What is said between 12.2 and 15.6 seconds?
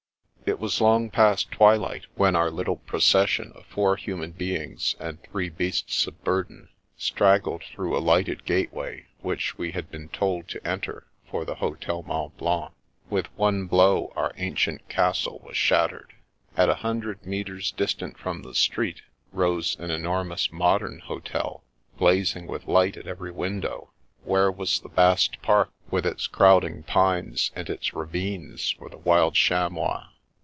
Blanc. With one blow our ancient castle was